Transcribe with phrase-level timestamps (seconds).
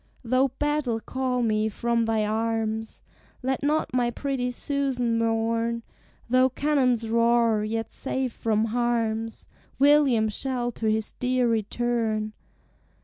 [0.23, 3.03] "Though battle call me from thy arms,
[3.43, 5.83] Let not my pretty Susan mourn;
[6.27, 9.45] Though cannons roar, yet safe from harms
[9.77, 12.33] William shall to his dear return.